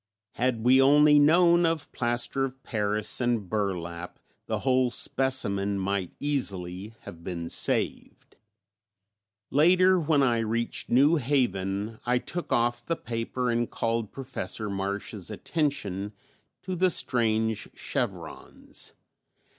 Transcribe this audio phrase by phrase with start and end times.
[0.31, 6.95] Had we only known of plaster of paris and burlap the whole specimen might easily
[7.01, 8.35] have been saved.
[9.51, 15.29] Later, when I reached New Haven, I took off the paper and called Professor Marsh's
[15.29, 16.13] attention
[16.63, 18.93] to the strange chevrons.